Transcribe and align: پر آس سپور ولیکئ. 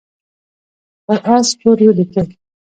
پر 1.05 1.17
آس 1.33 1.45
سپور 1.51 1.77
ولیکئ. 1.87 2.31